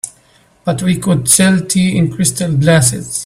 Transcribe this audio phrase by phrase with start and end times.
[0.63, 3.19] But we could sell tea in crystal glasses.